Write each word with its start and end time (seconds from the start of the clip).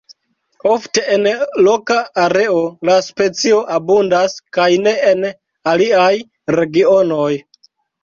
Ofte 0.69 1.03
en 1.15 1.27
loka 1.67 1.97
areo 2.23 2.63
la 2.91 2.97
specio 3.09 3.61
abundas, 3.77 4.37
kaj 4.61 4.69
ne 4.89 4.97
en 5.15 5.25
aliaj 5.77 6.13
regionoj. 6.61 7.33